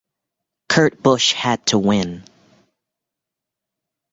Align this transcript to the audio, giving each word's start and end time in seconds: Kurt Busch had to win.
Kurt 0.67 1.03
Busch 1.03 1.33
had 1.33 1.63
to 1.67 1.77
win. 1.77 2.23